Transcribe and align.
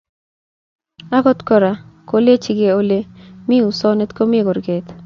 Agot 1.17 1.39
Kora 1.47 1.71
kolechkei 2.09 2.69
Ole 2.79 2.99
mi 3.47 3.57
usonet 3.69 4.11
komi 4.17 4.39
kurget 4.47 4.85